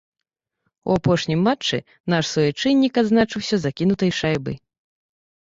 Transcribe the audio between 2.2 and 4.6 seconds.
суайчыннік адзначыўся закінутай шайбай.